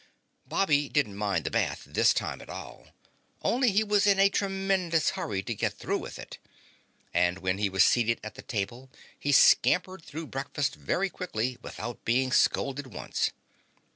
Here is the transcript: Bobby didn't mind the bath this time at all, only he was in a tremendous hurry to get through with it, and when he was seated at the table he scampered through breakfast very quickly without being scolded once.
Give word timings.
Bobby 0.47 0.89
didn't 0.89 1.15
mind 1.15 1.45
the 1.45 1.51
bath 1.51 1.83
this 1.85 2.11
time 2.11 2.41
at 2.41 2.49
all, 2.49 2.87
only 3.43 3.69
he 3.71 3.83
was 3.83 4.07
in 4.07 4.17
a 4.17 4.29
tremendous 4.29 5.11
hurry 5.11 5.43
to 5.43 5.53
get 5.53 5.75
through 5.77 5.99
with 5.99 6.17
it, 6.17 6.39
and 7.13 7.37
when 7.37 7.59
he 7.59 7.69
was 7.69 7.83
seated 7.83 8.19
at 8.23 8.33
the 8.33 8.41
table 8.41 8.89
he 9.19 9.31
scampered 9.31 10.03
through 10.03 10.25
breakfast 10.25 10.73
very 10.73 11.11
quickly 11.11 11.59
without 11.61 12.03
being 12.03 12.31
scolded 12.31 12.87
once. 12.91 13.29